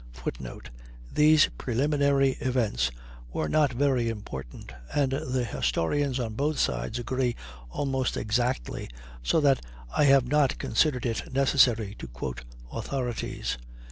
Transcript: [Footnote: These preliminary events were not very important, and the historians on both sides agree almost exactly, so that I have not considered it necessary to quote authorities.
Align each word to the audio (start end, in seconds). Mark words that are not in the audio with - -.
[Footnote: 0.13 0.71
These 1.13 1.49
preliminary 1.59 2.29
events 2.39 2.89
were 3.31 3.47
not 3.47 3.71
very 3.73 4.09
important, 4.09 4.71
and 4.95 5.11
the 5.11 5.43
historians 5.43 6.19
on 6.19 6.33
both 6.33 6.57
sides 6.57 6.97
agree 6.97 7.35
almost 7.69 8.17
exactly, 8.17 8.89
so 9.21 9.39
that 9.41 9.63
I 9.95 10.05
have 10.05 10.25
not 10.25 10.57
considered 10.57 11.05
it 11.05 11.31
necessary 11.31 11.93
to 11.99 12.07
quote 12.07 12.43
authorities. 12.73 13.59